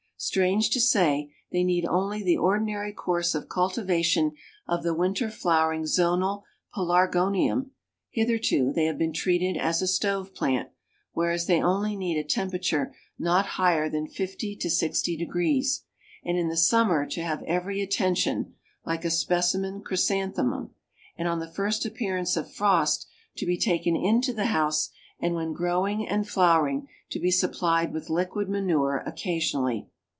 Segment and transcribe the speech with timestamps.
[0.23, 4.33] Strange to say, they need only the ordinary course of cultivation
[4.67, 6.43] of the winter flowering Zonal
[6.75, 7.71] Pelargonium;
[8.11, 10.69] hitherto they have been treated as a stove plant,
[11.11, 15.79] whereas they only need a temperature not higher than 50° to 60°,
[16.23, 18.53] and in the summer to have every attention,
[18.85, 20.69] like a specimen Chrysanthemum,
[21.17, 23.07] and on the first appearance of frost
[23.37, 28.07] to be taken into the house, and when growing and flowering, to be supplied with
[28.11, 29.87] liquid manure occasionally."